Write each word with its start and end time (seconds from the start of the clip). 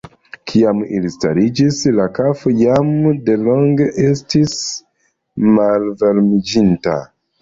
Kiam 0.51 0.79
ili 0.99 1.11
stariĝis, 1.15 1.81
la 1.97 2.07
kafo 2.15 2.53
jam 2.61 2.89
delonge 3.27 3.87
estis 4.07 4.55
malvarmiĝinta. 5.59 6.97